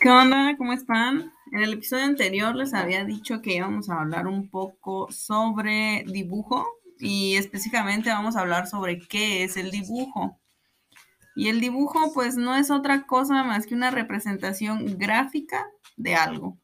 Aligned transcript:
¿Qué 0.00 0.08
onda? 0.08 0.54
¿Cómo 0.56 0.72
están? 0.72 1.32
En 1.50 1.62
el 1.62 1.72
episodio 1.72 2.04
anterior 2.04 2.54
les 2.54 2.74
había 2.74 3.04
dicho 3.04 3.42
que 3.42 3.56
íbamos 3.56 3.90
a 3.90 4.00
hablar 4.02 4.28
un 4.28 4.48
poco 4.48 5.10
sobre 5.10 6.04
dibujo 6.06 6.77
y 6.98 7.36
específicamente 7.36 8.10
vamos 8.10 8.36
a 8.36 8.40
hablar 8.40 8.66
sobre 8.66 8.98
qué 8.98 9.44
es 9.44 9.56
el 9.56 9.70
dibujo. 9.70 10.38
Y 11.36 11.48
el 11.48 11.60
dibujo 11.60 12.12
pues 12.14 12.36
no 12.36 12.56
es 12.56 12.70
otra 12.70 13.06
cosa 13.06 13.44
más 13.44 13.66
que 13.66 13.74
una 13.74 13.90
representación 13.90 14.98
gráfica 14.98 15.66
de 15.96 16.16
algo. 16.16 16.58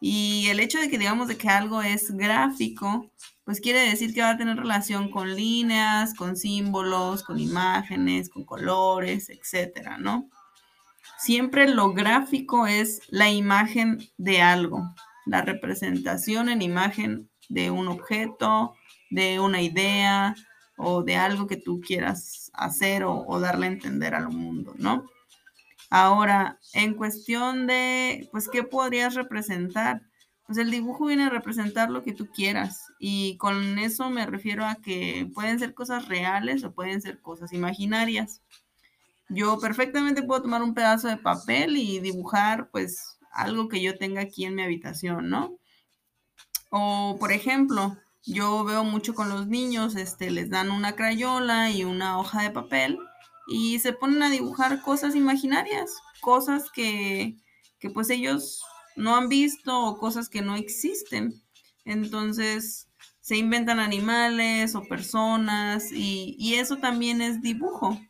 Y 0.00 0.48
el 0.48 0.60
hecho 0.60 0.80
de 0.80 0.88
que 0.88 0.98
digamos 0.98 1.28
de 1.28 1.36
que 1.36 1.48
algo 1.48 1.82
es 1.82 2.10
gráfico, 2.10 3.10
pues 3.44 3.60
quiere 3.60 3.80
decir 3.80 4.14
que 4.14 4.22
va 4.22 4.30
a 4.30 4.36
tener 4.36 4.56
relación 4.56 5.10
con 5.10 5.34
líneas, 5.34 6.14
con 6.14 6.36
símbolos, 6.36 7.22
con 7.22 7.38
imágenes, 7.38 8.28
con 8.28 8.44
colores, 8.44 9.30
etcétera, 9.30 9.98
¿no? 9.98 10.28
Siempre 11.18 11.68
lo 11.68 11.92
gráfico 11.92 12.66
es 12.66 13.02
la 13.08 13.30
imagen 13.30 13.98
de 14.16 14.42
algo, 14.42 14.92
la 15.26 15.42
representación 15.42 16.48
en 16.48 16.62
imagen 16.62 17.30
de 17.48 17.70
un 17.70 17.88
objeto, 17.88 18.74
de 19.12 19.40
una 19.40 19.60
idea 19.60 20.34
o 20.76 21.02
de 21.02 21.16
algo 21.16 21.46
que 21.46 21.56
tú 21.56 21.80
quieras 21.80 22.50
hacer 22.54 23.04
o, 23.04 23.38
darle 23.40 23.66
a 23.66 23.70
entender 23.70 24.14
al 24.14 24.30
mundo, 24.30 24.74
¿no? 24.78 25.06
Ahora, 25.90 26.58
en 26.72 26.94
cuestión 26.94 27.66
de, 27.66 28.28
pues, 28.32 28.48
¿qué 28.48 28.62
podrías 28.62 29.14
representar? 29.14 30.02
Pues 30.46 30.58
el 30.58 30.70
dibujo 30.70 31.06
viene 31.06 31.24
a 31.24 31.30
representar 31.30 31.90
lo 31.90 32.02
que 32.02 32.14
tú 32.14 32.28
quieras 32.28 32.86
y 32.98 33.36
con 33.36 33.78
eso 33.78 34.10
me 34.10 34.26
refiero 34.26 34.64
a 34.64 34.76
que 34.76 35.30
pueden 35.34 35.58
ser 35.58 35.74
cosas 35.74 36.08
reales 36.08 36.64
o 36.64 36.72
pueden 36.72 37.00
ser 37.02 37.20
cosas 37.20 37.52
imaginarias. 37.52 38.40
Yo 39.28 39.60
perfectamente 39.60 40.22
puedo 40.22 40.42
tomar 40.42 40.62
un 40.62 40.74
pedazo 40.74 41.08
de 41.08 41.16
papel 41.16 41.76
y 41.76 42.00
dibujar 42.00 42.70
pues 42.70 43.18
algo 43.30 43.68
que 43.68 43.80
yo 43.80 43.96
tenga 43.96 44.22
aquí 44.22 44.44
en 44.44 44.54
mi 44.54 44.62
habitación, 44.62 45.30
¿no? 45.30 45.56
O 46.70 47.16
por 47.20 47.32
ejemplo, 47.32 47.96
yo 48.24 48.64
veo 48.64 48.84
mucho 48.84 49.14
con 49.14 49.28
los 49.28 49.46
niños, 49.46 49.96
este, 49.96 50.30
les 50.30 50.50
dan 50.50 50.70
una 50.70 50.94
crayola 50.94 51.70
y 51.70 51.84
una 51.84 52.18
hoja 52.18 52.42
de 52.42 52.50
papel 52.50 52.98
y 53.48 53.78
se 53.80 53.92
ponen 53.92 54.22
a 54.22 54.30
dibujar 54.30 54.80
cosas 54.82 55.16
imaginarias, 55.16 55.90
cosas 56.20 56.70
que, 56.70 57.36
que 57.80 57.90
pues 57.90 58.10
ellos 58.10 58.62
no 58.96 59.16
han 59.16 59.28
visto 59.28 59.78
o 59.84 59.98
cosas 59.98 60.28
que 60.28 60.42
no 60.42 60.54
existen. 60.56 61.42
Entonces 61.84 62.88
se 63.20 63.36
inventan 63.36 63.80
animales 63.80 64.74
o 64.74 64.84
personas 64.84 65.90
y, 65.92 66.36
y 66.38 66.54
eso 66.54 66.76
también 66.76 67.20
es 67.20 67.42
dibujo. 67.42 68.00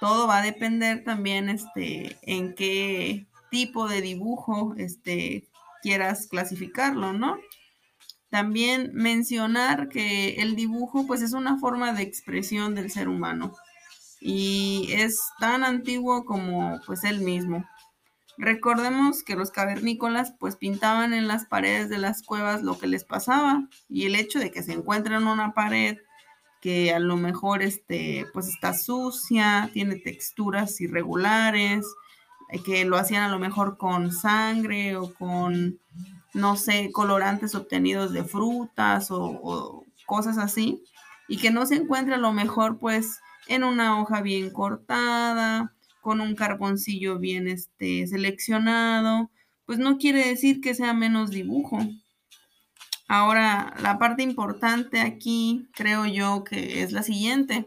Todo 0.00 0.26
va 0.26 0.38
a 0.38 0.42
depender 0.42 1.04
también 1.04 1.48
este, 1.48 2.18
en 2.22 2.54
qué 2.54 3.26
tipo 3.50 3.88
de 3.88 4.00
dibujo 4.00 4.74
este, 4.76 5.48
quieras 5.82 6.26
clasificarlo, 6.28 7.12
¿no? 7.12 7.38
También 8.34 8.90
mencionar 8.94 9.88
que 9.88 10.42
el 10.42 10.56
dibujo 10.56 11.06
pues 11.06 11.22
es 11.22 11.34
una 11.34 11.56
forma 11.56 11.92
de 11.92 12.02
expresión 12.02 12.74
del 12.74 12.90
ser 12.90 13.08
humano 13.08 13.52
y 14.20 14.88
es 14.90 15.20
tan 15.38 15.62
antiguo 15.62 16.24
como 16.24 16.80
pues 16.84 17.04
él 17.04 17.20
mismo. 17.20 17.64
Recordemos 18.36 19.22
que 19.22 19.36
los 19.36 19.52
cavernícolas 19.52 20.34
pues 20.40 20.56
pintaban 20.56 21.14
en 21.14 21.28
las 21.28 21.44
paredes 21.44 21.88
de 21.90 21.98
las 21.98 22.24
cuevas 22.24 22.64
lo 22.64 22.76
que 22.76 22.88
les 22.88 23.04
pasaba 23.04 23.68
y 23.88 24.06
el 24.06 24.16
hecho 24.16 24.40
de 24.40 24.50
que 24.50 24.64
se 24.64 24.72
encuentren 24.72 25.28
una 25.28 25.54
pared 25.54 25.98
que 26.60 26.92
a 26.92 26.98
lo 26.98 27.16
mejor 27.16 27.62
este 27.62 28.26
pues 28.32 28.48
está 28.48 28.74
sucia, 28.74 29.70
tiene 29.72 29.94
texturas 29.94 30.80
irregulares, 30.80 31.86
eh, 32.50 32.60
que 32.64 32.84
lo 32.84 32.96
hacían 32.96 33.22
a 33.22 33.28
lo 33.28 33.38
mejor 33.38 33.78
con 33.78 34.10
sangre 34.10 34.96
o 34.96 35.14
con 35.14 35.78
no 36.34 36.56
sé, 36.56 36.90
colorantes 36.92 37.54
obtenidos 37.54 38.12
de 38.12 38.24
frutas 38.24 39.08
o, 39.10 39.84
cosas 40.06 40.36
así, 40.36 40.82
y 41.28 41.38
que 41.38 41.50
no 41.50 41.64
se 41.64 41.76
encuentre 41.76 42.14
a 42.14 42.18
lo 42.18 42.32
mejor 42.32 42.78
pues 42.78 43.20
en 43.46 43.64
una 43.64 44.00
hoja 44.00 44.20
bien 44.20 44.50
cortada, 44.50 45.74
con 46.02 46.20
un 46.20 46.34
carboncillo 46.34 47.18
bien 47.18 47.48
este, 47.48 48.06
seleccionado, 48.06 49.30
pues 49.64 49.78
no 49.78 49.96
quiere 49.96 50.28
decir 50.28 50.60
que 50.60 50.74
sea 50.74 50.92
menos 50.92 51.30
dibujo. 51.30 51.78
Ahora, 53.08 53.72
la 53.80 53.98
parte 53.98 54.22
importante 54.22 55.00
aquí 55.00 55.66
creo 55.72 56.04
yo 56.04 56.44
que 56.44 56.82
es 56.82 56.92
la 56.92 57.02
siguiente, 57.02 57.66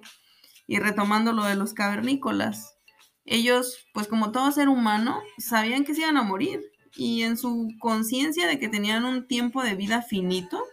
y 0.68 0.80
retomando 0.80 1.32
lo 1.32 1.46
de 1.46 1.56
los 1.56 1.74
cavernícolas. 1.74 2.76
Ellos, 3.26 3.88
pues 3.94 4.08
como 4.08 4.32
todo 4.32 4.52
ser 4.52 4.70
humano, 4.70 5.22
sabían 5.38 5.86
que 5.86 5.96
se 5.96 6.02
iban 6.02 6.18
a 6.18 6.24
morir 6.24 6.62
y 6.96 7.24
en 7.24 7.38
su 7.38 7.70
conciencia 7.80 8.48
de 8.48 8.60
que 8.60 8.70
tenían 8.70 9.06
un 9.06 9.28
tiempo 9.28 9.64
de 9.64 9.76
vida 9.76 10.02
finito, 10.02 10.64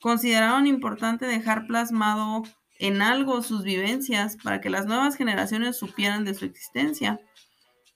consideraron 0.00 0.66
importante 0.66 1.26
dejar 1.26 1.66
plasmado 1.66 2.42
en 2.78 3.02
algo 3.02 3.42
sus 3.42 3.62
vivencias 3.62 4.36
para 4.36 4.60
que 4.60 4.70
las 4.70 4.86
nuevas 4.86 5.16
generaciones 5.16 5.78
supieran 5.78 6.24
de 6.24 6.34
su 6.34 6.44
existencia, 6.44 7.20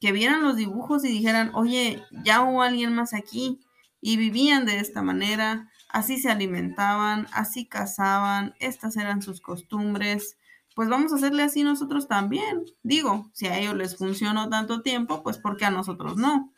que 0.01 0.13
vieran 0.13 0.43
los 0.43 0.57
dibujos 0.57 1.05
y 1.05 1.09
dijeran, 1.09 1.51
oye, 1.55 2.03
ya 2.25 2.43
hubo 2.43 2.63
alguien 2.63 2.95
más 2.95 3.15
aquí 3.15 3.61
y 4.01 4.17
vivían 4.17 4.65
de 4.65 4.79
esta 4.79 5.03
manera, 5.03 5.69
así 5.89 6.19
se 6.19 6.31
alimentaban, 6.31 7.27
así 7.33 7.67
cazaban, 7.67 8.55
estas 8.61 8.97
eran 8.97 9.23
sus 9.23 9.41
costumbres, 9.41 10.39
pues 10.79 10.89
vamos 10.89 11.13
a 11.13 11.17
hacerle 11.17 11.43
así 11.43 11.65
nosotros 11.65 12.07
también. 12.07 12.65
Digo, 12.85 13.29
si 13.35 13.49
a 13.49 13.59
ellos 13.59 13.75
les 13.75 13.97
funcionó 13.97 14.49
tanto 14.49 14.81
tiempo, 14.81 15.25
pues 15.25 15.37
porque 15.37 15.65
a 15.65 15.71
nosotros 15.71 16.17
no. 16.17 16.53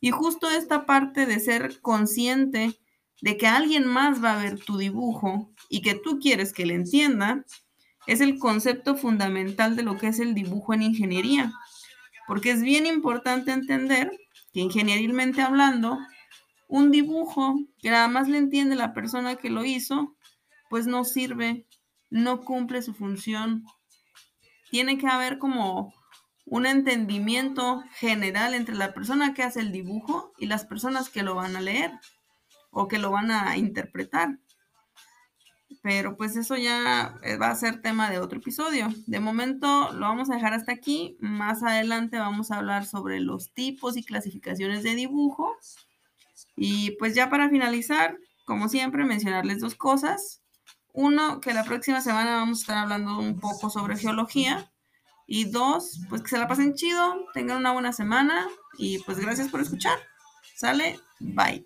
Y 0.00 0.10
justo 0.10 0.48
esta 0.50 0.86
parte 0.86 1.26
de 1.26 1.40
ser 1.40 1.80
consciente 1.80 2.78
de 3.20 3.36
que 3.36 3.46
alguien 3.46 3.86
más 3.86 4.22
va 4.22 4.34
a 4.34 4.42
ver 4.42 4.58
tu 4.58 4.78
dibujo 4.78 5.50
y 5.68 5.82
que 5.82 5.94
tú 5.94 6.18
quieres 6.20 6.52
que 6.52 6.66
le 6.66 6.74
entienda, 6.74 7.44
es 8.06 8.20
el 8.20 8.38
concepto 8.38 8.96
fundamental 8.96 9.76
de 9.76 9.82
lo 9.82 9.98
que 9.98 10.08
es 10.08 10.20
el 10.20 10.34
dibujo 10.34 10.72
en 10.72 10.82
ingeniería. 10.82 11.52
Porque 12.26 12.50
es 12.50 12.62
bien 12.62 12.86
importante 12.86 13.52
entender 13.52 14.10
que 14.52 14.60
ingenierilmente 14.60 15.42
hablando, 15.42 15.98
un 16.68 16.90
dibujo 16.90 17.58
que 17.80 17.90
nada 17.90 18.08
más 18.08 18.28
le 18.28 18.38
entiende 18.38 18.76
la 18.76 18.92
persona 18.92 19.36
que 19.36 19.50
lo 19.50 19.64
hizo, 19.64 20.16
pues 20.70 20.86
no 20.86 21.04
sirve, 21.04 21.66
no 22.10 22.42
cumple 22.42 22.82
su 22.82 22.94
función. 22.94 23.64
Tiene 24.70 24.98
que 24.98 25.06
haber 25.06 25.38
como 25.38 25.94
un 26.50 26.66
entendimiento 26.66 27.82
general 27.94 28.54
entre 28.54 28.74
la 28.74 28.94
persona 28.94 29.34
que 29.34 29.42
hace 29.42 29.60
el 29.60 29.72
dibujo 29.72 30.32
y 30.38 30.46
las 30.46 30.64
personas 30.64 31.10
que 31.10 31.22
lo 31.22 31.34
van 31.34 31.56
a 31.56 31.60
leer 31.60 31.92
o 32.70 32.88
que 32.88 32.98
lo 32.98 33.10
van 33.10 33.30
a 33.30 33.56
interpretar. 33.56 34.38
Pero 35.82 36.16
pues 36.16 36.36
eso 36.36 36.56
ya 36.56 37.18
eh, 37.22 37.36
va 37.36 37.50
a 37.50 37.54
ser 37.54 37.82
tema 37.82 38.10
de 38.10 38.18
otro 38.18 38.38
episodio. 38.38 38.88
De 39.06 39.20
momento 39.20 39.92
lo 39.92 40.00
vamos 40.00 40.30
a 40.30 40.34
dejar 40.34 40.54
hasta 40.54 40.72
aquí. 40.72 41.16
Más 41.20 41.62
adelante 41.62 42.18
vamos 42.18 42.50
a 42.50 42.56
hablar 42.56 42.86
sobre 42.86 43.20
los 43.20 43.52
tipos 43.52 43.96
y 43.96 44.04
clasificaciones 44.04 44.82
de 44.82 44.94
dibujo. 44.94 45.56
Y 46.56 46.92
pues 46.92 47.14
ya 47.14 47.30
para 47.30 47.50
finalizar, 47.50 48.18
como 48.44 48.68
siempre, 48.68 49.04
mencionarles 49.04 49.60
dos 49.60 49.74
cosas. 49.74 50.42
Uno, 50.92 51.40
que 51.40 51.54
la 51.54 51.64
próxima 51.64 52.00
semana 52.00 52.36
vamos 52.36 52.58
a 52.58 52.62
estar 52.62 52.78
hablando 52.78 53.18
un 53.18 53.38
poco 53.38 53.70
sobre 53.70 53.96
geología. 53.96 54.72
Y 55.30 55.44
dos, 55.44 56.00
pues 56.08 56.22
que 56.22 56.28
se 56.28 56.38
la 56.38 56.48
pasen 56.48 56.74
chido, 56.74 57.26
tengan 57.34 57.58
una 57.58 57.72
buena 57.72 57.92
semana 57.92 58.48
y 58.78 58.98
pues 59.00 59.20
gracias 59.20 59.48
por 59.48 59.60
escuchar. 59.60 59.98
Sale, 60.56 60.98
bye. 61.20 61.64